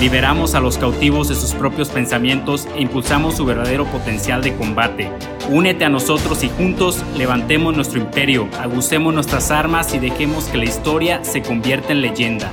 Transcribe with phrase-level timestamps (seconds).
[0.00, 5.08] Liberamos a los cautivos de sus propios pensamientos e impulsamos su verdadero potencial de combate.
[5.48, 10.64] Únete a nosotros y juntos levantemos nuestro imperio, agucemos nuestras armas y dejemos que la
[10.64, 12.52] historia se convierta en leyenda.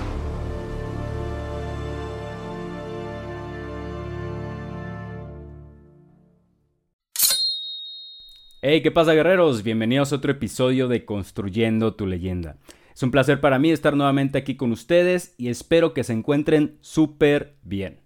[8.62, 9.63] Hey, ¿qué pasa guerreros?
[9.63, 12.58] Bienvenidos a otro episodio de Construyendo tu leyenda.
[13.02, 16.78] Es un placer para mí estar nuevamente aquí con ustedes y espero que se encuentren
[16.82, 18.00] súper bien.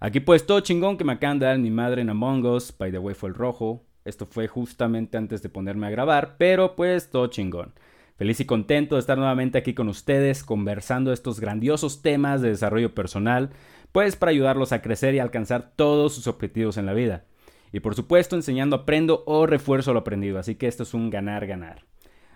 [0.00, 2.90] Aquí pues todo chingón que me acaban de dar mi madre en Among Us, by
[2.90, 3.84] the way fue el rojo.
[4.06, 7.74] Esto fue justamente antes de ponerme a grabar, pero pues todo chingón.
[8.16, 12.94] Feliz y contento de estar nuevamente aquí con ustedes conversando estos grandiosos temas de desarrollo
[12.94, 13.50] personal,
[13.92, 17.26] pues para ayudarlos a crecer y alcanzar todos sus objetivos en la vida.
[17.70, 21.84] Y por supuesto enseñando aprendo o refuerzo lo aprendido, así que esto es un ganar-ganar.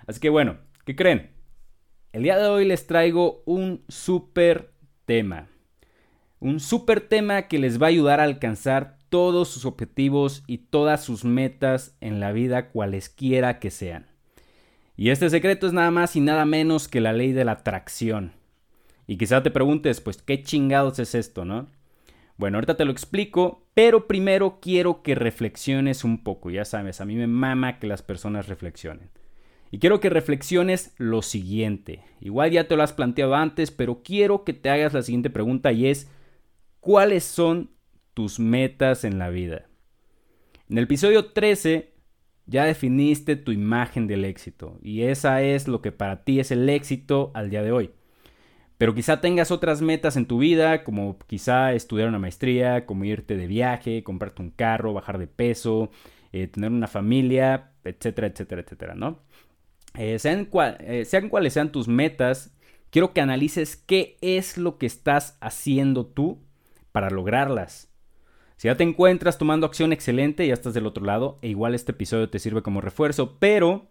[0.06, 1.34] Así que bueno, ¿qué creen?
[2.16, 4.70] El día de hoy les traigo un súper
[5.04, 5.48] tema.
[6.40, 11.04] Un súper tema que les va a ayudar a alcanzar todos sus objetivos y todas
[11.04, 14.06] sus metas en la vida cualesquiera que sean.
[14.96, 18.32] Y este secreto es nada más y nada menos que la ley de la atracción.
[19.06, 21.66] Y quizá te preguntes, pues, ¿qué chingados es esto, no?
[22.38, 26.48] Bueno, ahorita te lo explico, pero primero quiero que reflexiones un poco.
[26.48, 29.10] Ya sabes, a mí me mama que las personas reflexionen.
[29.70, 32.02] Y quiero que reflexiones lo siguiente.
[32.20, 35.72] Igual ya te lo has planteado antes, pero quiero que te hagas la siguiente pregunta
[35.72, 36.08] y es,
[36.80, 37.70] ¿cuáles son
[38.14, 39.66] tus metas en la vida?
[40.68, 41.92] En el episodio 13
[42.46, 46.68] ya definiste tu imagen del éxito y esa es lo que para ti es el
[46.68, 47.90] éxito al día de hoy.
[48.78, 53.36] Pero quizá tengas otras metas en tu vida, como quizá estudiar una maestría, como irte
[53.36, 55.90] de viaje, comprarte un carro, bajar de peso,
[56.32, 59.20] eh, tener una familia, etcétera, etcétera, etcétera, ¿no?
[59.96, 60.48] Eh, sean,
[60.80, 62.54] eh, sean cuales sean tus metas,
[62.90, 66.42] quiero que analices qué es lo que estás haciendo tú
[66.92, 67.92] para lograrlas.
[68.56, 71.92] Si ya te encuentras tomando acción excelente, ya estás del otro lado, e igual este
[71.92, 73.90] episodio te sirve como refuerzo, pero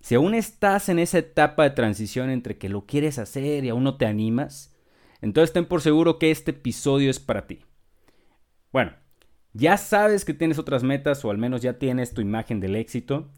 [0.00, 3.84] si aún estás en esa etapa de transición entre que lo quieres hacer y aún
[3.84, 4.76] no te animas,
[5.22, 7.64] entonces ten por seguro que este episodio es para ti.
[8.72, 8.92] Bueno,
[9.52, 13.30] ya sabes que tienes otras metas o al menos ya tienes tu imagen del éxito.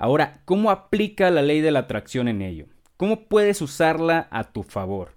[0.00, 2.64] Ahora, ¿cómo aplica la ley de la atracción en ello?
[2.96, 5.12] ¿Cómo puedes usarla a tu favor?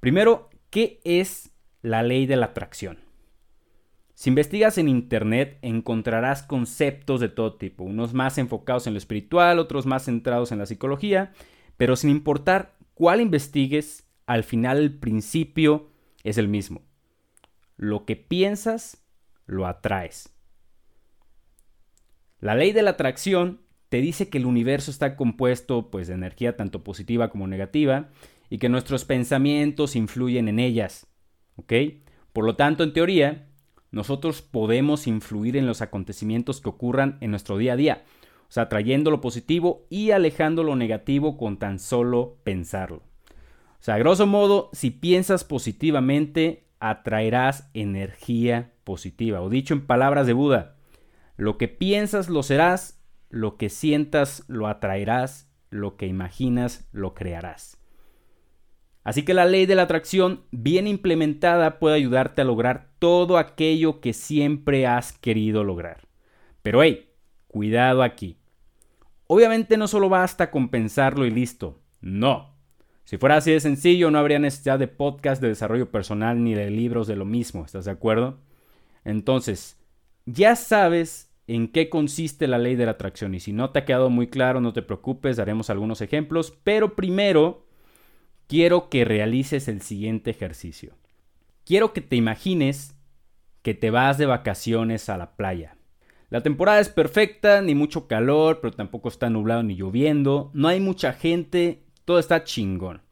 [0.00, 1.52] Primero, ¿qué es
[1.82, 2.98] la ley de la atracción?
[4.14, 9.60] Si investigas en Internet encontrarás conceptos de todo tipo, unos más enfocados en lo espiritual,
[9.60, 11.32] otros más centrados en la psicología,
[11.76, 15.92] pero sin importar cuál investigues, al final el principio
[16.24, 16.82] es el mismo.
[17.76, 19.06] Lo que piensas,
[19.46, 20.34] lo atraes.
[22.40, 23.64] La ley de la atracción
[23.96, 28.10] te dice que el universo está compuesto pues de energía tanto positiva como negativa
[28.50, 31.06] y que nuestros pensamientos influyen en ellas.
[31.56, 31.72] ¿Ok?
[32.34, 33.46] Por lo tanto, en teoría,
[33.90, 38.04] nosotros podemos influir en los acontecimientos que ocurran en nuestro día a día.
[38.50, 42.98] O sea, lo positivo y alejando lo negativo con tan solo pensarlo.
[42.98, 49.40] O sea, grosso modo, si piensas positivamente, atraerás energía positiva.
[49.40, 50.76] O dicho en palabras de Buda,
[51.38, 52.95] lo que piensas lo serás
[53.36, 57.78] lo que sientas lo atraerás, lo que imaginas lo crearás.
[59.04, 64.00] Así que la ley de la atracción bien implementada puede ayudarte a lograr todo aquello
[64.00, 66.08] que siempre has querido lograr.
[66.62, 67.10] Pero hey,
[67.46, 68.38] cuidado aquí.
[69.28, 71.78] Obviamente no solo basta con pensarlo y listo.
[72.00, 72.56] No.
[73.04, 76.70] Si fuera así de sencillo, no habría necesidad de podcast de desarrollo personal ni de
[76.70, 77.64] libros de lo mismo.
[77.64, 78.40] ¿Estás de acuerdo?
[79.04, 79.78] Entonces,
[80.24, 83.34] ya sabes en qué consiste la ley de la atracción.
[83.34, 86.52] Y si no te ha quedado muy claro, no te preocupes, daremos algunos ejemplos.
[86.64, 87.66] Pero primero,
[88.48, 90.94] quiero que realices el siguiente ejercicio.
[91.64, 92.96] Quiero que te imagines
[93.62, 95.76] que te vas de vacaciones a la playa.
[96.28, 100.50] La temporada es perfecta, ni mucho calor, pero tampoco está nublado ni lloviendo.
[100.54, 103.02] No hay mucha gente, todo está chingón.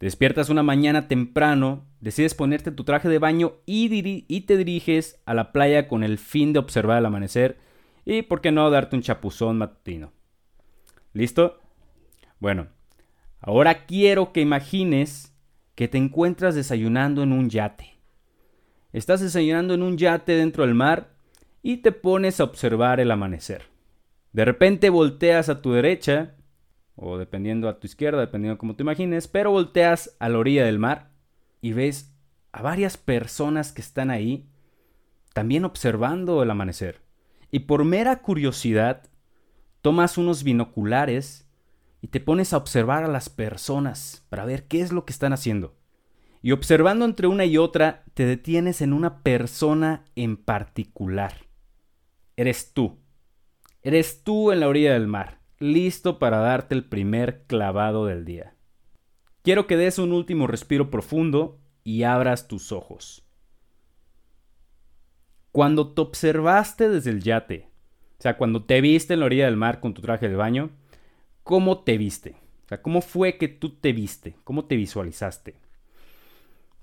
[0.00, 5.52] despiertas una mañana temprano decides ponerte tu traje de baño y, te diriges a la
[5.52, 7.58] playa con el fin de observar el amanecer
[8.04, 10.12] y, por qué no, darte un chapuzón matutino.
[11.12, 11.60] ¿Listo?
[12.38, 12.68] Bueno,
[13.40, 15.34] ahora quiero que imagines
[15.74, 17.98] que te encuentras desayunando en un yate.
[18.92, 21.14] Estás desayunando en un yate dentro del mar
[21.62, 23.64] y te pones a observar el amanecer.
[24.32, 26.34] De repente volteas a tu derecha,
[26.94, 30.64] o dependiendo a tu izquierda, dependiendo de cómo te imagines, pero volteas a la orilla
[30.64, 31.07] del mar
[31.60, 32.14] y ves
[32.52, 34.48] a varias personas que están ahí
[35.32, 37.02] también observando el amanecer.
[37.50, 39.08] Y por mera curiosidad,
[39.82, 41.48] tomas unos binoculares
[42.00, 45.32] y te pones a observar a las personas para ver qué es lo que están
[45.32, 45.76] haciendo.
[46.42, 51.46] Y observando entre una y otra, te detienes en una persona en particular.
[52.36, 52.98] Eres tú.
[53.82, 58.54] Eres tú en la orilla del mar, listo para darte el primer clavado del día.
[59.48, 63.24] Quiero que des un último respiro profundo y abras tus ojos.
[65.52, 67.66] Cuando te observaste desde el yate,
[68.18, 70.68] o sea, cuando te viste en la orilla del mar con tu traje de baño,
[71.44, 72.36] ¿cómo te viste?
[72.66, 74.36] O sea, ¿cómo fue que tú te viste?
[74.44, 75.54] ¿Cómo te visualizaste?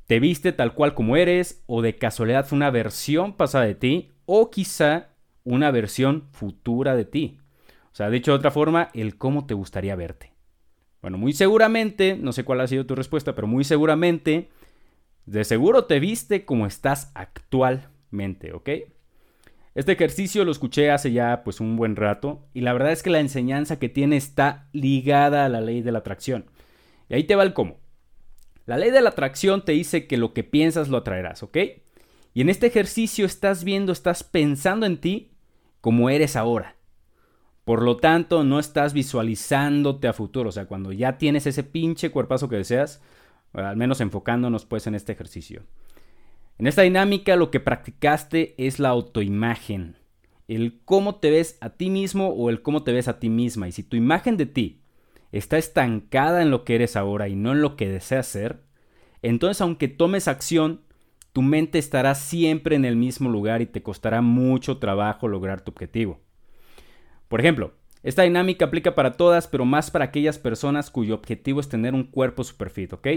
[0.08, 4.10] ¿Te viste tal cual como eres o de casualidad fue una versión pasada de ti
[4.26, 5.10] o quizá
[5.44, 7.38] una versión futura de ti?
[7.92, 10.35] O sea, dicho de otra forma, el cómo te gustaría verte.
[11.06, 14.50] Bueno, muy seguramente, no sé cuál ha sido tu respuesta, pero muy seguramente,
[15.28, 18.70] de seguro te viste como estás actualmente, ¿ok?
[19.76, 23.12] Este ejercicio lo escuché hace ya pues un buen rato y la verdad es que
[23.12, 26.46] la enseñanza que tiene está ligada a la ley de la atracción.
[27.08, 27.78] Y ahí te va el cómo.
[28.66, 31.58] La ley de la atracción te dice que lo que piensas lo atraerás, ¿ok?
[32.34, 35.34] Y en este ejercicio estás viendo, estás pensando en ti
[35.82, 36.75] como eres ahora.
[37.66, 40.50] Por lo tanto, no estás visualizándote a futuro.
[40.50, 43.02] O sea, cuando ya tienes ese pinche cuerpazo que deseas,
[43.54, 45.64] al menos enfocándonos pues en este ejercicio.
[46.58, 49.98] En esta dinámica lo que practicaste es la autoimagen.
[50.48, 53.68] El cómo te ves a ti mismo o el cómo te ves a ti misma.
[53.68, 54.82] Y si tu imagen de ti
[55.32, 58.62] está estancada en lo que eres ahora y no en lo que deseas ser,
[59.24, 60.82] entonces aunque tomes acción,
[61.34, 65.72] tu mente estará siempre en el mismo lugar y te costará mucho trabajo lograr tu
[65.72, 66.25] objetivo.
[67.28, 67.74] Por ejemplo,
[68.04, 72.04] esta dinámica aplica para todas, pero más para aquellas personas cuyo objetivo es tener un
[72.04, 73.08] cuerpo super fit, ¿ok?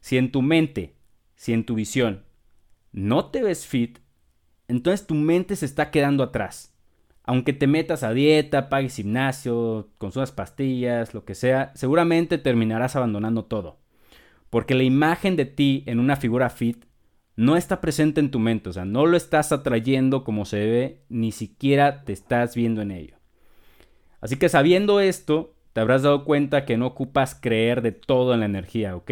[0.00, 0.96] Si en tu mente,
[1.34, 2.24] si en tu visión
[2.92, 3.98] no te ves fit,
[4.68, 6.78] entonces tu mente se está quedando atrás
[7.28, 13.44] aunque te metas a dieta, pagues gimnasio, consumas pastillas, lo que sea, seguramente terminarás abandonando
[13.44, 13.80] todo.
[14.48, 16.86] Porque la imagen de ti en una figura fit
[17.36, 21.02] no está presente en tu mente, o sea, no lo estás atrayendo como se debe,
[21.10, 23.17] ni siquiera te estás viendo en ello.
[24.20, 28.40] Así que sabiendo esto, te habrás dado cuenta que no ocupas creer de todo en
[28.40, 29.10] la energía, ¿ok?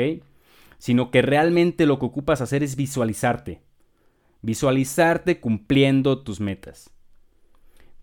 [0.79, 3.61] Sino que realmente lo que ocupas hacer es visualizarte.
[4.43, 6.91] Visualizarte cumpliendo tus metas.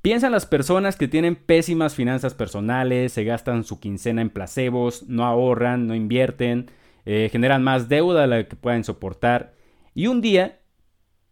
[0.01, 5.07] Piensa en las personas que tienen pésimas finanzas personales, se gastan su quincena en placebos,
[5.07, 6.69] no ahorran, no invierten,
[7.05, 9.53] eh, generan más deuda de la que pueden soportar
[9.93, 10.59] y un día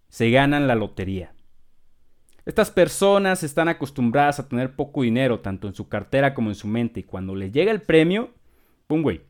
[0.08, 1.34] se ganan la lotería.
[2.46, 6.68] Estas personas están acostumbradas a tener poco dinero, tanto en su cartera como en su
[6.68, 8.32] mente, y cuando les llega el premio,
[8.88, 9.22] ¡pum, güey!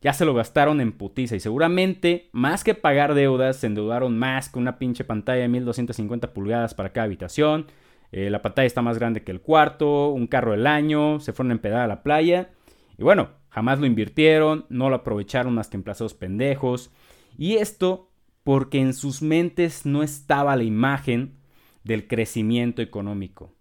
[0.00, 4.48] Ya se lo gastaron en putiza y seguramente, más que pagar deudas, se endeudaron más
[4.48, 7.66] que una pinche pantalla de 1250 pulgadas para cada habitación,
[8.10, 11.50] eh, la pantalla está más grande que el cuarto, un carro del año, se fueron
[11.50, 12.50] a empedar a la playa.
[12.96, 16.90] Y bueno, jamás lo invirtieron, no lo aprovecharon más que en plazos pendejos.
[17.36, 18.10] Y esto
[18.44, 21.37] porque en sus mentes no estaba la imagen
[21.84, 23.54] del crecimiento económico.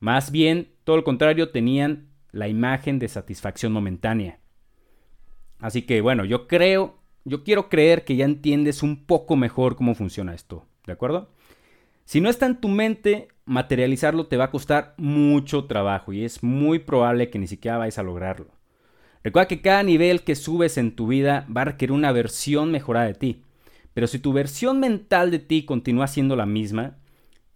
[0.00, 4.38] Más bien, todo lo contrario, tenían la imagen de satisfacción momentánea.
[5.58, 9.94] Así que bueno, yo creo, yo quiero creer que ya entiendes un poco mejor cómo
[9.94, 11.30] funciona esto, ¿de acuerdo?
[12.04, 16.42] Si no está en tu mente, materializarlo te va a costar mucho trabajo y es
[16.42, 18.46] muy probable que ni siquiera vayas a lograrlo.
[19.24, 23.06] Recuerda que cada nivel que subes en tu vida va a requerir una versión mejorada
[23.06, 23.42] de ti.
[23.92, 26.96] Pero si tu versión mental de ti continúa siendo la misma,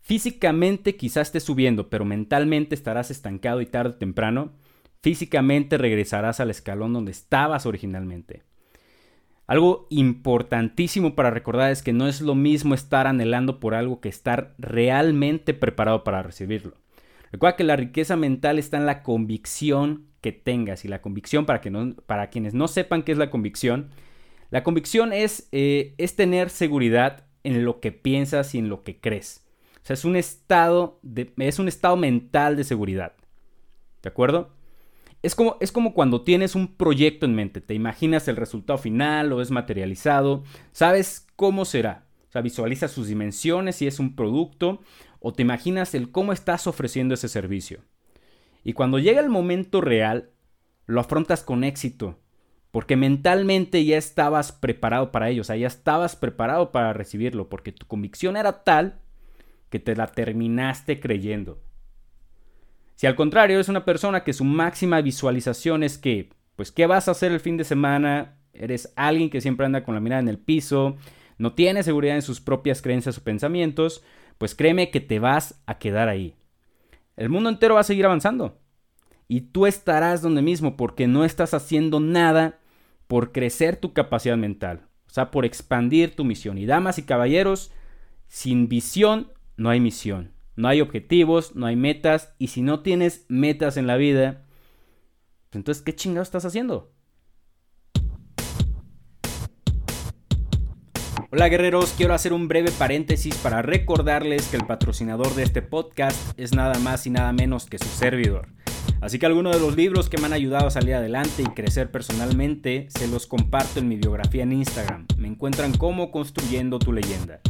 [0.03, 4.53] físicamente quizás estés subiendo, pero mentalmente estarás estancado y tarde o temprano,
[5.01, 8.43] físicamente regresarás al escalón donde estabas originalmente.
[9.47, 14.09] Algo importantísimo para recordar es que no es lo mismo estar anhelando por algo que
[14.09, 16.77] estar realmente preparado para recibirlo.
[17.33, 21.61] Recuerda que la riqueza mental está en la convicción que tengas y la convicción, para,
[21.61, 23.91] que no, para quienes no sepan qué es la convicción,
[24.51, 29.01] la convicción es, eh, es tener seguridad en lo que piensas y en lo que
[29.01, 29.42] crees.
[29.83, 33.15] O sea, es un estado, de, es un estado mental de seguridad.
[34.03, 34.55] ¿De acuerdo?
[35.23, 39.29] Es como, es como cuando tienes un proyecto en mente, te imaginas el resultado final,
[39.29, 44.81] lo ves materializado, sabes cómo será, o sea, visualizas sus dimensiones si es un producto,
[45.21, 47.81] o te imaginas el cómo estás ofreciendo ese servicio.
[48.65, 50.31] Y cuando llega el momento real,
[50.87, 52.19] lo afrontas con éxito,
[52.73, 57.71] porque mentalmente ya estabas preparado para ello, o sea, ya estabas preparado para recibirlo, porque
[57.71, 59.02] tu convicción era tal
[59.73, 61.59] que te la terminaste creyendo.
[62.95, 67.09] Si al contrario es una persona que su máxima visualización es que, pues, ¿qué vas
[67.09, 68.37] a hacer el fin de semana?
[68.53, 70.99] Eres alguien que siempre anda con la mirada en el piso,
[71.39, 74.05] no tiene seguridad en sus propias creencias o pensamientos,
[74.37, 76.37] pues créeme que te vas a quedar ahí.
[77.17, 78.61] El mundo entero va a seguir avanzando.
[79.27, 82.59] Y tú estarás donde mismo porque no estás haciendo nada
[83.07, 84.83] por crecer tu capacidad mental.
[85.07, 86.59] O sea, por expandir tu misión.
[86.59, 87.73] Y damas y caballeros,
[88.29, 90.33] sin visión no hay misión.
[90.57, 92.35] No hay objetivos, no hay metas.
[92.39, 94.45] Y si no tienes metas en la vida,
[95.51, 96.93] pues entonces, ¿qué chingado estás haciendo?
[101.31, 106.39] Hola guerreros, quiero hacer un breve paréntesis para recordarles que el patrocinador de este podcast
[106.39, 108.49] es nada más y nada menos que su servidor.
[109.01, 111.91] Así que algunos de los libros que me han ayudado a salir adelante y crecer
[111.91, 115.07] personalmente se los comparto en mi biografía en Instagram.
[115.17, 117.41] Me encuentran como Construyendo tu leyenda.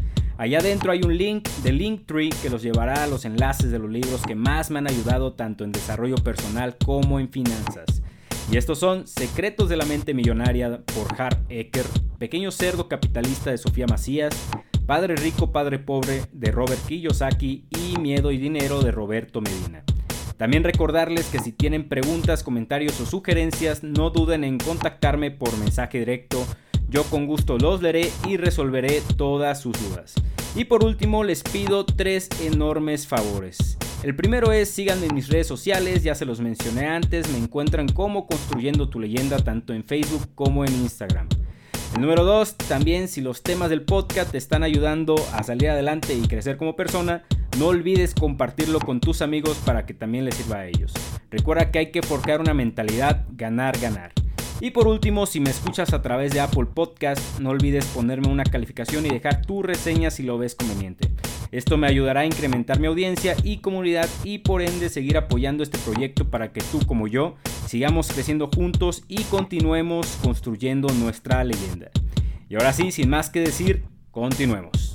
[0.42, 3.88] Allá adentro hay un link de Linktree que los llevará a los enlaces de los
[3.88, 8.02] libros que más me han ayudado tanto en desarrollo personal como en finanzas.
[8.50, 11.86] Y estos son Secretos de la Mente Millonaria por Hart Ecker,
[12.18, 14.34] Pequeño Cerdo Capitalista de Sofía Macías,
[14.84, 19.84] Padre Rico, Padre Pobre de Robert Kiyosaki y Miedo y Dinero de Roberto Medina.
[20.38, 26.00] También recordarles que si tienen preguntas, comentarios o sugerencias, no duden en contactarme por mensaje
[26.00, 26.44] directo.
[26.88, 30.14] Yo con gusto los leeré y resolveré todas sus dudas.
[30.54, 33.78] Y por último les pido tres enormes favores.
[34.02, 37.88] El primero es síganme en mis redes sociales, ya se los mencioné antes, me encuentran
[37.88, 41.28] como construyendo tu leyenda tanto en Facebook como en Instagram.
[41.94, 46.14] El número dos, también si los temas del podcast te están ayudando a salir adelante
[46.14, 47.22] y crecer como persona,
[47.58, 50.92] no olvides compartirlo con tus amigos para que también les sirva a ellos.
[51.30, 54.12] Recuerda que hay que forjar una mentalidad ganar-ganar.
[54.62, 58.44] Y por último, si me escuchas a través de Apple Podcast, no olvides ponerme una
[58.44, 61.10] calificación y dejar tu reseña si lo ves conveniente.
[61.50, 65.78] Esto me ayudará a incrementar mi audiencia y comunidad y por ende seguir apoyando este
[65.78, 67.34] proyecto para que tú como yo
[67.66, 71.90] sigamos creciendo juntos y continuemos construyendo nuestra leyenda.
[72.48, 74.91] Y ahora sí, sin más que decir, continuemos.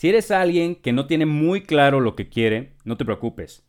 [0.00, 3.66] Si eres alguien que no tiene muy claro lo que quiere, no te preocupes.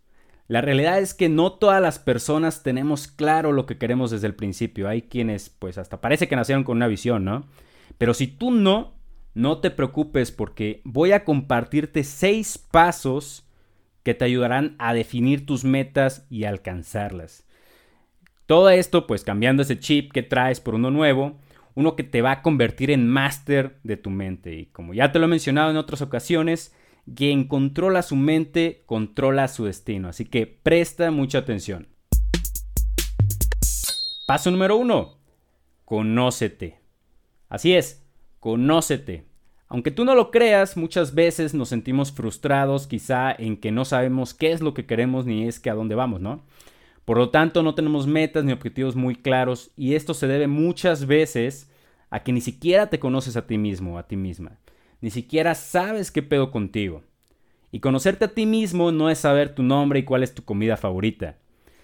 [0.48, 4.36] La realidad es que no todas las personas tenemos claro lo que queremos desde el
[4.36, 4.88] principio.
[4.88, 7.48] Hay quienes, pues hasta parece que nacieron con una visión, ¿no?
[7.98, 8.94] Pero si tú no,
[9.34, 13.46] no te preocupes porque voy a compartirte seis pasos
[14.04, 17.46] que te ayudarán a definir tus metas y alcanzarlas.
[18.46, 21.42] Todo esto, pues cambiando ese chip que traes por uno nuevo,
[21.76, 24.54] uno que te va a convertir en máster de tu mente.
[24.54, 26.76] Y como ya te lo he mencionado en otras ocasiones,
[27.16, 30.10] quien controla su mente, controla su destino.
[30.10, 31.88] Así que presta mucha atención.
[34.28, 35.18] Paso número uno.
[35.86, 36.80] Conócete.
[37.50, 38.06] Así es,
[38.40, 39.26] conócete.
[39.68, 44.34] Aunque tú no lo creas, muchas veces nos sentimos frustrados quizá en que no sabemos
[44.34, 46.44] qué es lo que queremos ni es que a dónde vamos, ¿no?
[47.06, 51.06] Por lo tanto, no tenemos metas ni objetivos muy claros y esto se debe muchas
[51.08, 51.70] veces
[52.10, 54.60] a que ni siquiera te conoces a ti mismo, a ti misma
[55.02, 57.04] ni siquiera sabes qué pedo contigo.
[57.72, 60.78] Y conocerte a ti mismo no es saber tu nombre y cuál es tu comida
[60.78, 61.38] favorita,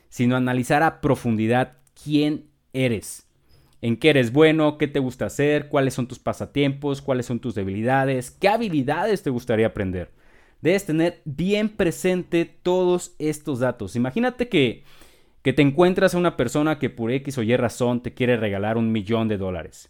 [0.10, 3.28] sino analizar a profundidad quién eres,
[3.82, 7.56] en qué eres bueno, qué te gusta hacer, cuáles son tus pasatiempos, cuáles son tus
[7.56, 10.12] debilidades, qué habilidades te gustaría aprender.
[10.62, 13.96] Debes tener bien presente todos estos datos.
[13.96, 14.84] Imagínate que,
[15.48, 18.76] que te encuentras a una persona que por X o Y razón te quiere regalar
[18.76, 19.90] un millón de dólares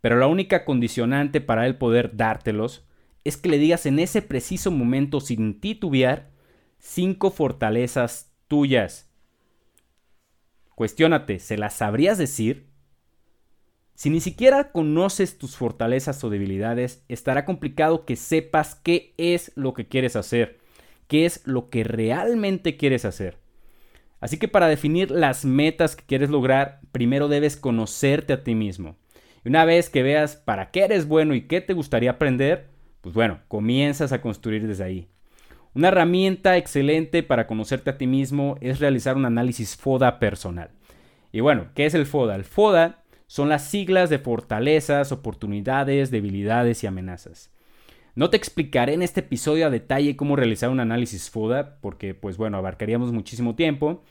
[0.00, 2.86] pero la única condicionante para él poder dártelos
[3.22, 6.30] es que le digas en ese preciso momento sin titubear
[6.78, 9.10] cinco fortalezas tuyas.
[10.76, 12.70] Cuestiónate, ¿se las sabrías decir?
[13.96, 19.74] Si ni siquiera conoces tus fortalezas o debilidades, estará complicado que sepas qué es lo
[19.74, 20.58] que quieres hacer,
[21.06, 23.44] qué es lo que realmente quieres hacer.
[24.20, 28.96] Así que para definir las metas que quieres lograr, primero debes conocerte a ti mismo.
[29.44, 32.68] Y una vez que veas para qué eres bueno y qué te gustaría aprender,
[33.00, 35.08] pues bueno, comienzas a construir desde ahí.
[35.74, 40.70] Una herramienta excelente para conocerte a ti mismo es realizar un análisis FODA personal.
[41.32, 42.34] Y bueno, ¿qué es el FODA?
[42.34, 47.50] El FODA son las siglas de fortalezas, oportunidades, debilidades y amenazas.
[48.16, 52.38] No te explicaré en este episodio a detalle cómo realizar un análisis FODA, porque pues
[52.38, 54.02] bueno, abarcaríamos muchísimo tiempo.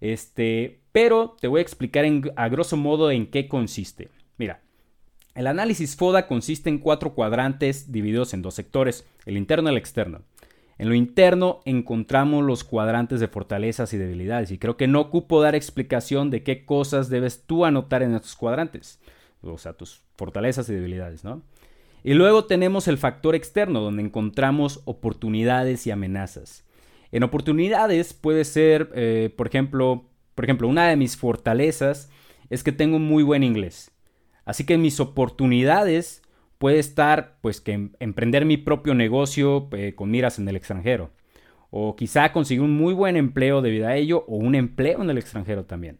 [0.00, 2.04] Este, pero te voy a explicar
[2.36, 4.10] a grosso modo en qué consiste.
[4.36, 4.62] Mira,
[5.34, 9.78] el análisis FODA consiste en cuatro cuadrantes divididos en dos sectores, el interno y el
[9.78, 10.22] externo.
[10.78, 15.42] En lo interno encontramos los cuadrantes de fortalezas y debilidades y creo que no ocupo
[15.42, 19.00] dar explicación de qué cosas debes tú anotar en estos cuadrantes.
[19.42, 21.42] o sea, tus fortalezas y debilidades, ¿no?
[22.04, 26.64] Y luego tenemos el factor externo, donde encontramos oportunidades y amenazas.
[27.10, 32.10] En oportunidades puede ser, eh, por, ejemplo, por ejemplo, una de mis fortalezas
[32.50, 33.90] es que tengo muy buen inglés.
[34.44, 36.22] Así que mis oportunidades
[36.58, 41.10] puede estar, pues, que em, emprender mi propio negocio eh, con miras en el extranjero.
[41.70, 45.18] O quizá conseguir un muy buen empleo debido a ello, o un empleo en el
[45.18, 45.98] extranjero también.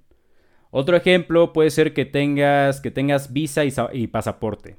[0.71, 4.77] Otro ejemplo puede ser que tengas, que tengas visa y, pasaporte.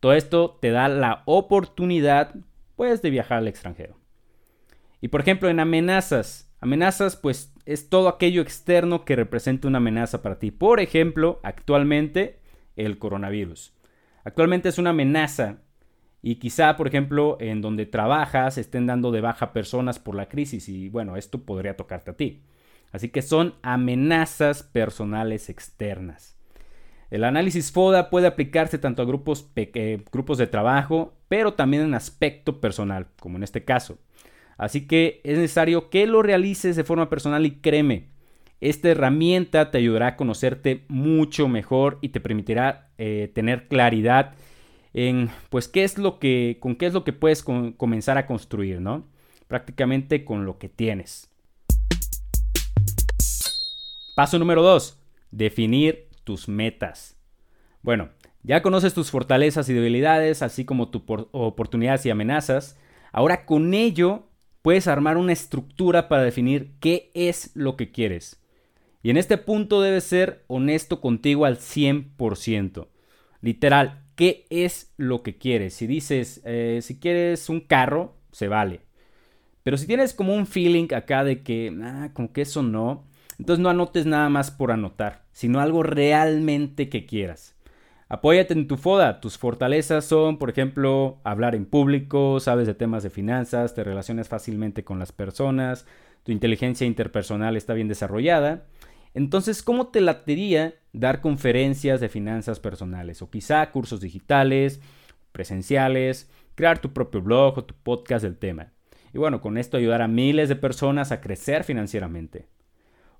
[0.00, 2.34] Todo esto te da la oportunidad,
[2.76, 3.98] pues, de viajar al extranjero.
[5.00, 6.52] Y por ejemplo, en amenazas.
[6.60, 10.50] Amenazas, pues, es todo aquello externo que representa una amenaza para ti.
[10.50, 12.40] Por ejemplo, actualmente,
[12.76, 13.74] el coronavirus.
[14.24, 15.58] Actualmente es una amenaza
[16.22, 20.68] y quizá, por ejemplo, en donde trabajas estén dando de baja personas por la crisis
[20.68, 22.42] y bueno, esto podría tocarte a ti.
[22.90, 26.37] Así que son amenazas personales externas.
[27.10, 29.50] El análisis FODA puede aplicarse tanto a grupos,
[30.12, 33.98] grupos de trabajo, pero también en aspecto personal, como en este caso.
[34.58, 38.08] Así que es necesario que lo realices de forma personal y créeme,
[38.60, 44.34] esta herramienta te ayudará a conocerte mucho mejor y te permitirá eh, tener claridad
[44.94, 48.80] en pues qué es lo que con qué es lo que puedes comenzar a construir,
[48.80, 49.06] ¿no?
[49.46, 51.30] Prácticamente con lo que tienes.
[54.16, 54.98] Paso número 2.
[55.30, 57.16] Definir tus metas.
[57.80, 58.10] Bueno,
[58.42, 61.00] ya conoces tus fortalezas y debilidades, así como tus
[61.32, 62.78] oportunidades y amenazas.
[63.12, 64.28] Ahora con ello
[64.60, 68.42] puedes armar una estructura para definir qué es lo que quieres.
[69.02, 72.88] Y en este punto debes ser honesto contigo al 100%.
[73.40, 75.72] Literal, ¿qué es lo que quieres?
[75.72, 78.82] Si dices, eh, si quieres un carro, se vale.
[79.62, 83.06] Pero si tienes como un feeling acá de que, ah, como que eso no,
[83.38, 87.54] entonces no anotes nada más por anotar, sino algo realmente que quieras.
[88.08, 89.20] Apóyate en tu FODA.
[89.20, 94.28] Tus fortalezas son, por ejemplo, hablar en público, sabes de temas de finanzas, te relacionas
[94.28, 95.86] fácilmente con las personas,
[96.24, 98.64] tu inteligencia interpersonal está bien desarrollada.
[99.14, 104.80] Entonces, ¿cómo te latería dar conferencias de finanzas personales o quizá cursos digitales,
[105.30, 108.72] presenciales, crear tu propio blog o tu podcast del tema?
[109.14, 112.48] Y bueno, con esto ayudar a miles de personas a crecer financieramente.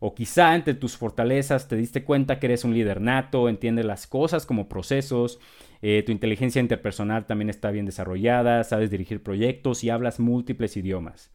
[0.01, 4.07] O quizá entre tus fortalezas te diste cuenta que eres un líder nato, entiendes las
[4.07, 5.41] cosas como procesos,
[5.83, 11.33] eh, tu inteligencia interpersonal también está bien desarrollada, sabes dirigir proyectos y hablas múltiples idiomas.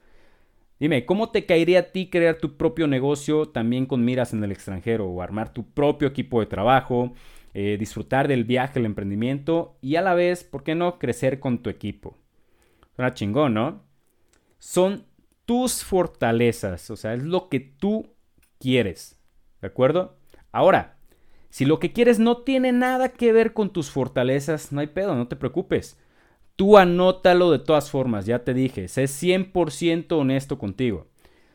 [0.80, 4.52] Dime, ¿cómo te caería a ti crear tu propio negocio también con miras en el
[4.52, 7.14] extranjero o armar tu propio equipo de trabajo,
[7.54, 11.60] eh, disfrutar del viaje, el emprendimiento y a la vez, ¿por qué no crecer con
[11.60, 12.18] tu equipo?
[12.96, 13.84] Suena chingón, ¿no?
[14.58, 15.06] Son
[15.46, 18.13] tus fortalezas, o sea, es lo que tú
[18.64, 19.20] quieres,
[19.60, 20.16] ¿de acuerdo?
[20.54, 20.96] Ahora,
[21.50, 25.16] si lo que quieres no tiene nada que ver con tus fortalezas, no hay pedo,
[25.16, 26.00] no te preocupes.
[26.56, 31.08] Tú anótalo de todas formas, ya te dije, sé 100% honesto contigo.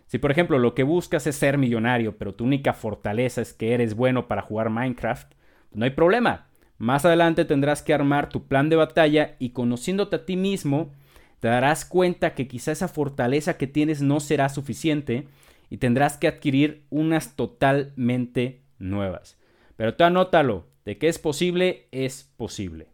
[0.06, 3.72] Si por ejemplo lo que buscas es ser millonario, pero tu única fortaleza es que
[3.72, 5.32] eres bueno para jugar Minecraft,
[5.72, 6.48] no hay problema.
[6.76, 10.92] Más adelante tendrás que armar tu plan de batalla y conociéndote a ti mismo,
[11.40, 15.26] te darás cuenta que quizá esa fortaleza que tienes no será suficiente
[15.70, 19.38] y tendrás que adquirir unas totalmente nuevas.
[19.76, 22.88] Pero tú anótalo, de que es posible, es posible.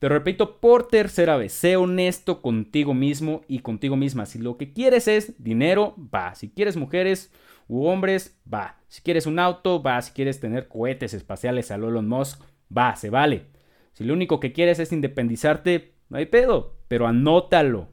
[0.00, 4.26] Te repito por tercera vez, sé honesto contigo mismo y contigo misma.
[4.26, 6.34] Si lo que quieres es dinero, va.
[6.34, 7.32] Si quieres mujeres
[7.68, 8.80] u hombres, va.
[8.88, 10.02] Si quieres un auto, va.
[10.02, 12.42] Si quieres tener cohetes espaciales a Elon Musk,
[12.76, 13.46] va, se vale.
[13.92, 17.88] Si lo único que quieres es independizarte, no hay pedo, pero anótalo.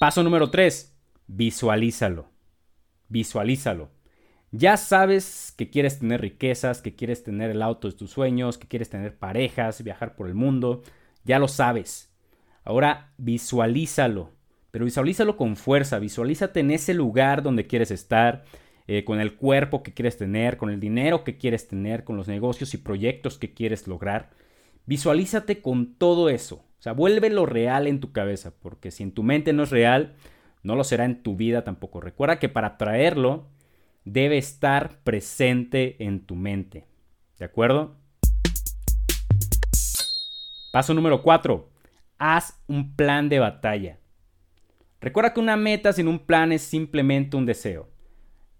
[0.00, 0.91] Paso número 3.
[1.34, 2.28] Visualízalo.
[3.08, 3.88] Visualízalo.
[4.50, 8.68] Ya sabes que quieres tener riquezas, que quieres tener el auto de tus sueños, que
[8.68, 10.82] quieres tener parejas, viajar por el mundo.
[11.24, 12.12] Ya lo sabes.
[12.64, 14.30] Ahora visualízalo.
[14.70, 15.98] Pero visualízalo con fuerza.
[15.98, 18.44] Visualízate en ese lugar donde quieres estar,
[18.86, 22.28] eh, con el cuerpo que quieres tener, con el dinero que quieres tener, con los
[22.28, 24.28] negocios y proyectos que quieres lograr.
[24.84, 26.56] Visualízate con todo eso.
[26.78, 30.14] O sea, vuélvelo real en tu cabeza, porque si en tu mente no es real,
[30.62, 32.00] no lo será en tu vida tampoco.
[32.00, 33.48] Recuerda que para traerlo
[34.04, 36.86] debe estar presente en tu mente.
[37.38, 37.96] ¿De acuerdo?
[40.72, 41.68] Paso número 4.
[42.18, 43.98] Haz un plan de batalla.
[45.00, 47.88] Recuerda que una meta sin un plan es simplemente un deseo.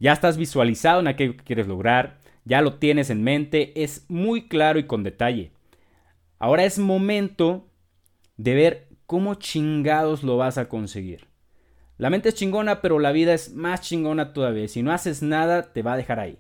[0.01, 4.49] Ya estás visualizado en aquello que quieres lograr, ya lo tienes en mente, es muy
[4.49, 5.53] claro y con detalle.
[6.41, 7.69] Ahora es momento
[8.37, 11.32] de ver cómo chingados lo vas a conseguir.
[12.03, 14.67] La mente es chingona, pero la vida es más chingona todavía.
[14.67, 16.37] Si no haces nada, te va a dejar ahí.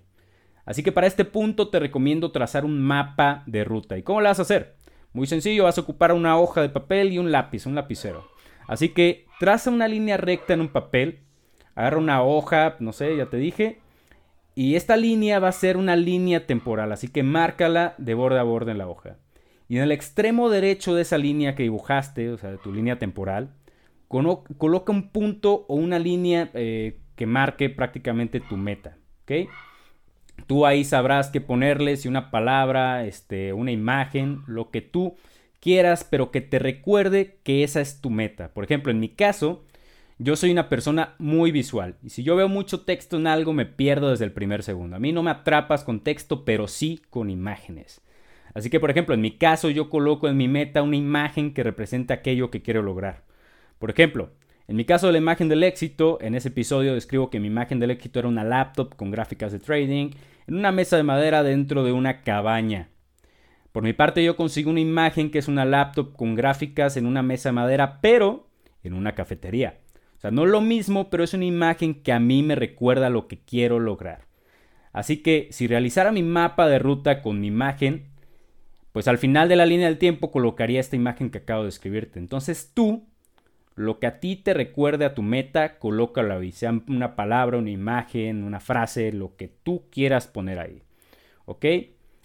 [0.64, 3.96] Así que para este punto te recomiendo trazar un mapa de ruta.
[3.96, 4.75] ¿Y cómo lo vas a hacer?
[5.12, 8.27] Muy sencillo, vas a ocupar una hoja de papel y un lápiz, un lapicero.
[8.66, 11.20] Así que traza una línea recta en un papel,
[11.77, 13.79] agarra una hoja, no sé, ya te dije,
[14.57, 18.42] y esta línea va a ser una línea temporal, así que márcala de borde a
[18.42, 19.16] borde en la hoja.
[19.68, 22.98] Y en el extremo derecho de esa línea que dibujaste, o sea, de tu línea
[22.98, 23.55] temporal,
[24.59, 28.96] coloca un punto o una línea eh, que marque prácticamente tu meta.
[30.46, 35.16] Tú ahí sabrás qué ponerle, si una palabra, este, una imagen, lo que tú
[35.61, 38.53] quieras, pero que te recuerde que esa es tu meta.
[38.53, 39.64] Por ejemplo, en mi caso,
[40.18, 43.66] yo soy una persona muy visual y si yo veo mucho texto en algo me
[43.66, 44.96] pierdo desde el primer segundo.
[44.96, 48.01] A mí no me atrapas con texto, pero sí con imágenes.
[48.55, 51.62] Así que, por ejemplo, en mi caso yo coloco en mi meta una imagen que
[51.62, 53.25] representa aquello que quiero lograr.
[53.83, 54.31] Por ejemplo,
[54.68, 57.81] en mi caso de la imagen del éxito, en ese episodio describo que mi imagen
[57.81, 60.11] del éxito era una laptop con gráficas de trading
[60.47, 62.90] en una mesa de madera dentro de una cabaña.
[63.73, 67.25] Por mi parte yo consigo una imagen que es una laptop con gráficas en una
[67.25, 68.47] mesa de madera, pero
[68.85, 69.81] en una cafetería.
[70.16, 73.27] O sea, no lo mismo, pero es una imagen que a mí me recuerda lo
[73.27, 74.29] que quiero lograr.
[74.92, 78.05] Así que si realizara mi mapa de ruta con mi imagen,
[78.92, 82.21] pues al final de la línea del tiempo colocaría esta imagen que acabo de escribirte.
[82.21, 83.09] Entonces tú
[83.83, 87.71] lo que a ti te recuerde a tu meta, colócalo ahí, sea una palabra, una
[87.71, 90.83] imagen, una frase, lo que tú quieras poner ahí.
[91.45, 91.66] ¿Ok?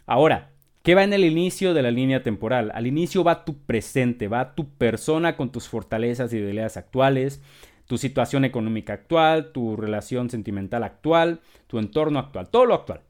[0.06, 0.52] Ahora,
[0.84, 2.72] ¿qué va en el inicio de la línea temporal?
[2.74, 7.41] Al inicio va tu presente, va tu persona con tus fortalezas y debilidades actuales,
[7.88, 13.02] tu situación económica actual, tu relación sentimental actual, tu entorno actual, todo lo actual.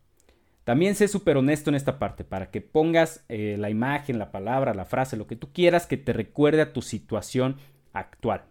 [0.63, 4.73] También sé súper honesto en esta parte para que pongas eh, la imagen, la palabra,
[4.73, 7.55] la frase, lo que tú quieras que te recuerde a tu situación
[7.99, 8.43] actual.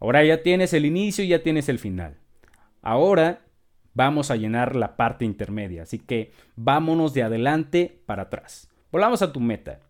[0.00, 2.16] Ahora ya tienes el inicio y ya tienes el final.
[2.82, 3.42] Ahora
[3.94, 8.68] vamos a llenar la parte intermedia, así que vámonos de adelante para atrás.
[8.90, 9.80] Volvamos a tu meta.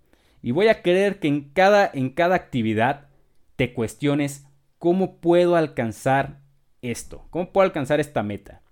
[0.43, 3.09] Y voy a querer que en cada, en cada actividad
[3.57, 4.47] te cuestiones
[4.79, 6.41] cómo puedo alcanzar
[6.83, 8.63] esto, cómo puedo alcanzar esta meta.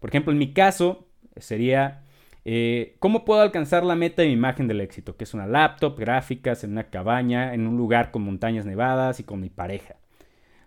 [0.00, 1.06] Por ejemplo, en mi caso
[1.36, 2.04] sería
[2.50, 5.18] eh, ¿Cómo puedo alcanzar la meta de mi imagen del éxito?
[5.18, 9.24] Que es una laptop, gráficas, en una cabaña, en un lugar con montañas nevadas y
[9.24, 9.96] con mi pareja.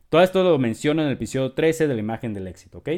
[0.10, 2.90] Todo esto lo menciono en el episodio 13 de la imagen del éxito, ¿ok?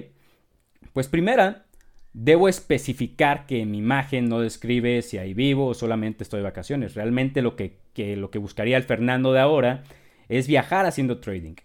[0.92, 1.64] Pues primera,
[2.12, 6.94] debo especificar que mi imagen no describe si ahí vivo o solamente estoy de vacaciones.
[6.94, 9.84] Realmente lo que, lo que buscaría el Fernando de ahora
[10.28, 11.56] es viajar haciendo trading.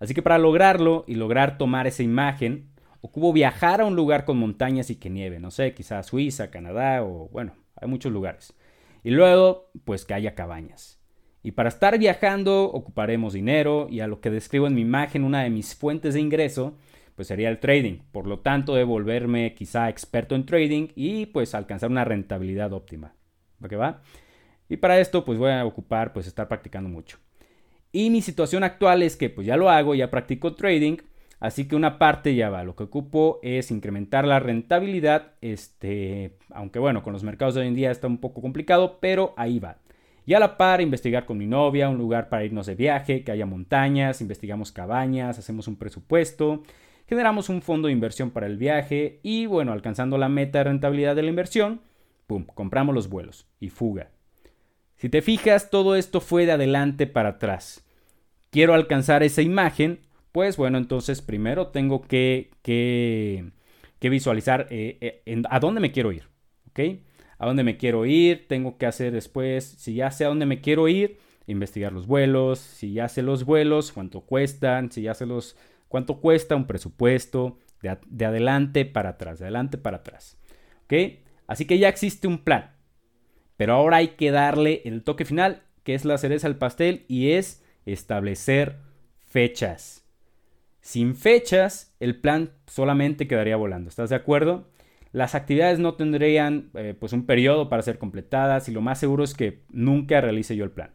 [0.00, 2.73] Así que para lograrlo y lograr tomar esa imagen,
[3.06, 7.02] Ocupo viajar a un lugar con montañas y que nieve, no sé, quizás Suiza, Canadá
[7.02, 8.54] o bueno, hay muchos lugares.
[9.02, 10.98] Y luego, pues que haya cabañas.
[11.42, 15.42] Y para estar viajando ocuparemos dinero y a lo que describo en mi imagen, una
[15.42, 16.78] de mis fuentes de ingreso,
[17.14, 17.98] pues sería el trading.
[18.10, 23.12] Por lo tanto, de volverme quizá experto en trading y pues alcanzar una rentabilidad óptima.
[23.62, 24.00] ¿Va que va?
[24.70, 27.18] Y para esto, pues voy a ocupar, pues estar practicando mucho.
[27.92, 30.96] Y mi situación actual es que pues ya lo hago, ya practico trading,
[31.44, 32.64] Así que una parte ya va.
[32.64, 35.32] Lo que ocupo es incrementar la rentabilidad.
[35.42, 39.34] Este, aunque bueno, con los mercados de hoy en día está un poco complicado, pero
[39.36, 39.76] ahí va.
[40.24, 43.30] Y a la par, investigar con mi novia un lugar para irnos de viaje, que
[43.30, 46.62] haya montañas, investigamos cabañas, hacemos un presupuesto,
[47.06, 51.14] generamos un fondo de inversión para el viaje y bueno, alcanzando la meta de rentabilidad
[51.14, 51.82] de la inversión,
[52.26, 54.08] ¡pum!, compramos los vuelos y fuga.
[54.96, 57.84] Si te fijas, todo esto fue de adelante para atrás.
[58.48, 59.98] Quiero alcanzar esa imagen,
[60.34, 63.52] pues bueno, entonces primero tengo que, que,
[64.00, 66.24] visualizar eh, eh, a dónde me quiero ir,
[66.70, 66.80] ¿ok?
[67.38, 70.60] A dónde me quiero ir, tengo que hacer después, si ya sé a dónde me
[70.60, 75.24] quiero ir, investigar los vuelos, si ya sé los vuelos, cuánto cuestan, si ya sé
[75.24, 80.36] los, cuánto cuesta un presupuesto, de, de adelante para atrás, de adelante para atrás,
[80.86, 80.94] ¿ok?
[81.46, 82.74] Así que ya existe un plan,
[83.56, 87.30] pero ahora hay que darle el toque final, que es la cereza al pastel, y
[87.30, 88.78] es establecer
[89.20, 90.03] fechas.
[90.84, 93.88] Sin fechas, el plan solamente quedaría volando.
[93.88, 94.68] ¿Estás de acuerdo?
[95.12, 99.24] Las actividades no tendrían eh, pues un periodo para ser completadas y lo más seguro
[99.24, 100.90] es que nunca realice yo el plan.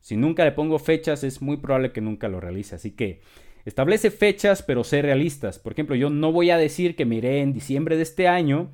[0.00, 2.74] Si nunca le pongo fechas es muy probable que nunca lo realice.
[2.74, 3.22] Así que
[3.64, 5.58] establece fechas pero sé realistas.
[5.58, 8.70] Por ejemplo, yo no voy a decir que me iré en diciembre de este año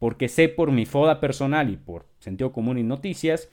[0.00, 3.48] porque sé por mi foda personal y por sentido común y noticias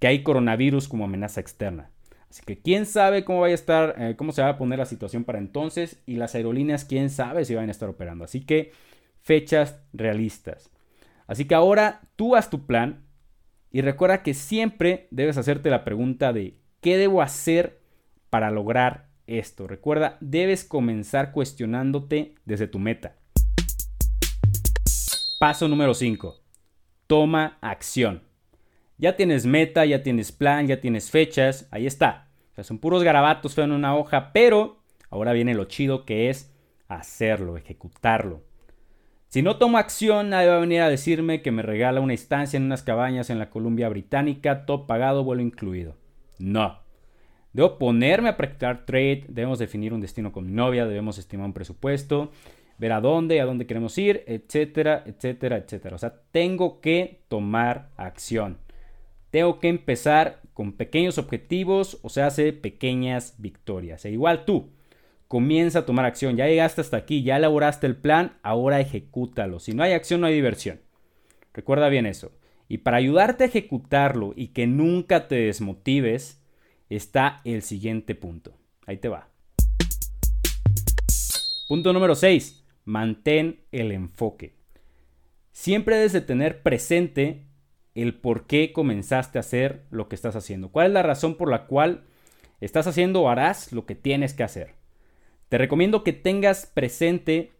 [0.00, 1.92] que hay coronavirus como amenaza externa.
[2.30, 4.86] Así que quién sabe cómo vaya a estar, eh, cómo se va a poner la
[4.86, 8.24] situación para entonces y las aerolíneas quién sabe si van a estar operando.
[8.24, 8.72] Así que
[9.20, 10.70] fechas realistas.
[11.26, 13.04] Así que ahora tú haz tu plan
[13.72, 17.80] y recuerda que siempre debes hacerte la pregunta de ¿qué debo hacer
[18.30, 19.66] para lograr esto?
[19.66, 23.16] Recuerda, debes comenzar cuestionándote desde tu meta.
[25.40, 26.36] Paso número 5.
[27.08, 28.29] Toma acción.
[29.00, 32.28] Ya tienes meta, ya tienes plan, ya tienes fechas, ahí está.
[32.62, 34.76] son puros garabatos feos en una hoja, pero
[35.08, 36.54] ahora viene lo chido que es
[36.86, 38.42] hacerlo, ejecutarlo.
[39.28, 42.58] Si no tomo acción, nadie va a venir a decirme que me regala una estancia
[42.58, 45.96] en unas cabañas en la Columbia Británica, todo pagado, vuelo incluido.
[46.38, 46.80] No.
[47.54, 51.54] Debo ponerme a practicar trade, debemos definir un destino con mi novia, debemos estimar un
[51.54, 52.32] presupuesto,
[52.76, 55.96] ver a dónde, a dónde queremos ir, etcétera, etcétera, etcétera.
[55.96, 58.58] O sea, tengo que tomar acción.
[59.30, 64.04] Tengo que empezar con pequeños objetivos, o sea, hace pequeñas victorias.
[64.04, 64.70] E igual tú,
[65.28, 66.36] comienza a tomar acción.
[66.36, 69.60] Ya llegaste hasta aquí, ya elaboraste el plan, ahora ejecútalo.
[69.60, 70.80] Si no hay acción, no hay diversión.
[71.54, 72.32] Recuerda bien eso.
[72.68, 76.42] Y para ayudarte a ejecutarlo y que nunca te desmotives,
[76.88, 78.54] está el siguiente punto.
[78.86, 79.28] Ahí te va.
[81.68, 84.56] Punto número 6 mantén el enfoque.
[85.52, 87.46] Siempre debes de tener presente
[87.94, 90.70] el por qué comenzaste a hacer lo que estás haciendo.
[90.70, 92.04] ¿Cuál es la razón por la cual
[92.60, 94.74] estás haciendo o harás lo que tienes que hacer?
[95.48, 97.52] Te recomiendo que tengas presente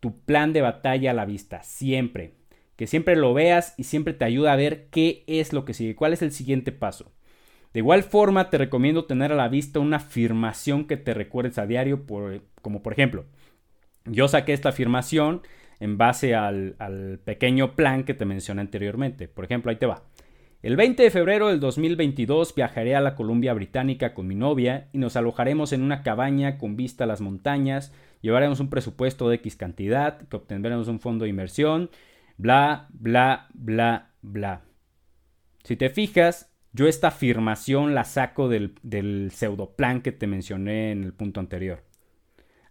[0.00, 2.34] tu plan de batalla a la vista, siempre.
[2.76, 5.94] Que siempre lo veas y siempre te ayuda a ver qué es lo que sigue,
[5.94, 7.12] cuál es el siguiente paso.
[7.72, 11.66] De igual forma, te recomiendo tener a la vista una afirmación que te recuerdes a
[11.66, 12.04] diario,
[12.62, 13.26] como por ejemplo,
[14.06, 15.42] yo saqué esta afirmación
[15.80, 19.28] en base al, pequeño plan que te mencioné anteriormente.
[19.28, 20.02] Por ejemplo, ahí te va.
[20.62, 24.98] El 20 de febrero del 2022 viajaré a la Columbia Británica con mi novia y
[24.98, 29.56] nos alojaremos en una cabaña con vista a las montañas, llevaremos un presupuesto de X
[29.56, 31.90] cantidad, que obtendremos un fondo de inversión,
[32.36, 34.62] bla, bla, bla, bla.
[35.62, 41.04] Si te fijas, yo esta afirmación la saco del, del pseudoplan que te mencioné en
[41.04, 41.84] el punto anterior.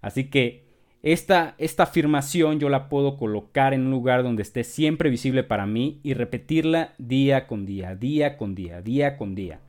[0.02, 0.65] Así que
[1.06, 5.68] esta, esta afirmación yo la puedo colocar en un lugar donde esté siempre visible para
[5.68, 9.60] mí y repetirla día con día, día con día, día con día.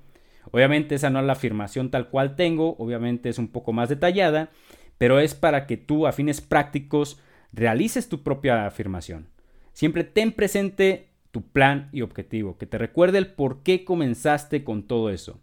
[0.50, 4.48] Obviamente esa no es la afirmación tal cual tengo, obviamente es un poco más detallada,
[4.96, 7.20] pero es para que tú a fines prácticos
[7.52, 9.28] realices tu propia afirmación.
[9.74, 14.84] Siempre ten presente tu plan y objetivo, que te recuerde el por qué comenzaste con
[14.84, 15.38] todo eso.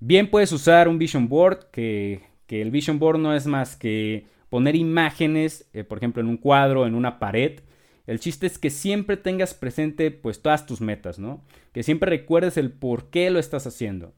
[0.00, 4.26] Bien puedes usar un vision board, que, que el vision board no es más que
[4.50, 7.60] poner imágenes, eh, por ejemplo, en un cuadro, en una pared.
[8.06, 11.44] El chiste es que siempre tengas presente pues todas tus metas, ¿no?
[11.72, 14.14] Que siempre recuerdes el por qué lo estás haciendo.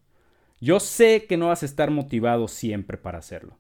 [0.61, 3.59] Yo sé que no vas a estar motivado siempre para hacerlo,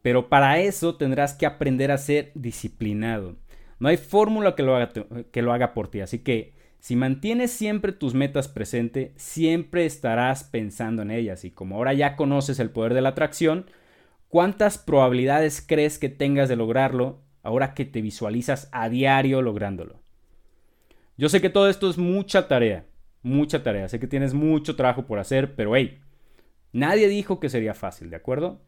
[0.00, 3.36] pero para eso tendrás que aprender a ser disciplinado.
[3.80, 4.92] No hay fórmula que lo haga,
[5.32, 10.44] que lo haga por ti, así que si mantienes siempre tus metas presente, siempre estarás
[10.44, 13.66] pensando en ellas y como ahora ya conoces el poder de la atracción,
[14.30, 19.98] ¿Cuántas probabilidades crees que tengas de lograrlo ahora que te visualizas a diario lográndolo?
[21.18, 22.86] Yo sé que todo esto es mucha tarea,
[23.24, 25.98] mucha tarea, sé que tienes mucho trabajo por hacer, pero hey,
[26.72, 28.60] nadie dijo que sería fácil, ¿de acuerdo?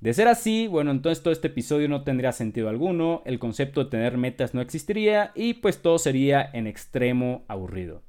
[0.00, 3.90] De ser así, bueno, entonces todo este episodio no tendría sentido alguno, el concepto de
[3.90, 8.02] tener metas no existiría y pues todo sería en extremo aburrido.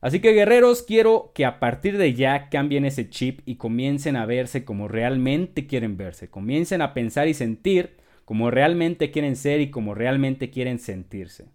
[0.00, 4.26] Así que guerreros, quiero que a partir de ya cambien ese chip y comiencen a
[4.26, 9.70] verse como realmente quieren verse, comiencen a pensar y sentir como realmente quieren ser y
[9.70, 11.46] como realmente quieren sentirse.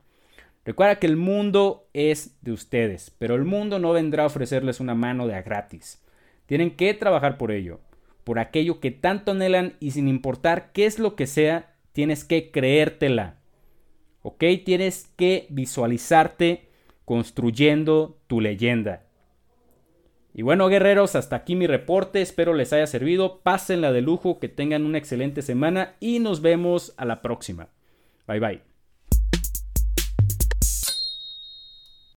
[0.66, 4.96] Recuerda que el mundo es de ustedes, pero el mundo no vendrá a ofrecerles una
[4.96, 6.02] mano de a gratis.
[6.46, 7.80] Tienen que trabajar por ello,
[8.24, 12.52] por aquello que tanto anhelan y sin importar qué es lo que sea, tienes que
[12.52, 13.38] creértela.
[14.22, 14.44] ¿Ok?
[14.66, 16.70] Tienes que visualizarte
[17.06, 19.04] construyendo tu leyenda.
[20.34, 24.50] Y bueno, guerreros, hasta aquí mi reporte, espero les haya servido, pásenla de lujo, que
[24.50, 27.70] tengan una excelente semana y nos vemos a la próxima.
[28.28, 28.73] Bye bye.